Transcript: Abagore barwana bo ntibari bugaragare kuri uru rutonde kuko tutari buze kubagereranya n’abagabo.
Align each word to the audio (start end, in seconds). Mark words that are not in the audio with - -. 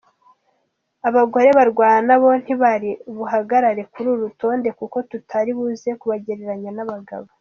Abagore 1.09 1.49
barwana 1.57 2.13
bo 2.21 2.31
ntibari 2.41 2.91
bugaragare 3.15 3.81
kuri 3.91 4.07
uru 4.13 4.23
rutonde 4.25 4.69
kuko 4.79 4.97
tutari 5.09 5.51
buze 5.57 5.89
kubagereranya 6.01 6.71
n’abagabo. 6.73 7.27